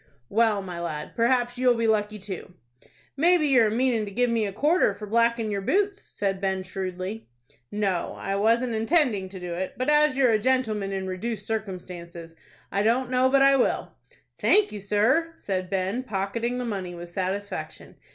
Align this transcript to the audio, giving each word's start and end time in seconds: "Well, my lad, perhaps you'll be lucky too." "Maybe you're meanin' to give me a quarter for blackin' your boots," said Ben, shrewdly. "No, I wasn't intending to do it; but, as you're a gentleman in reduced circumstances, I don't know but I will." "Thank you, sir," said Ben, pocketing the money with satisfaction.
"Well, 0.29 0.63
my 0.63 0.79
lad, 0.79 1.11
perhaps 1.15 1.59
you'll 1.59 1.75
be 1.75 1.85
lucky 1.85 2.17
too." 2.17 2.55
"Maybe 3.15 3.45
you're 3.47 3.69
meanin' 3.69 4.03
to 4.05 4.11
give 4.11 4.31
me 4.31 4.47
a 4.47 4.51
quarter 4.51 4.95
for 4.95 5.05
blackin' 5.05 5.51
your 5.51 5.61
boots," 5.61 6.01
said 6.01 6.41
Ben, 6.41 6.63
shrewdly. 6.63 7.27
"No, 7.71 8.15
I 8.17 8.35
wasn't 8.35 8.73
intending 8.73 9.29
to 9.29 9.39
do 9.39 9.53
it; 9.53 9.75
but, 9.77 9.89
as 9.91 10.17
you're 10.17 10.31
a 10.31 10.39
gentleman 10.39 10.91
in 10.91 11.05
reduced 11.05 11.45
circumstances, 11.45 12.33
I 12.71 12.81
don't 12.81 13.11
know 13.11 13.29
but 13.29 13.43
I 13.43 13.55
will." 13.57 13.91
"Thank 14.39 14.71
you, 14.71 14.79
sir," 14.79 15.33
said 15.35 15.69
Ben, 15.69 16.01
pocketing 16.01 16.57
the 16.57 16.65
money 16.65 16.95
with 16.95 17.09
satisfaction. 17.09 17.95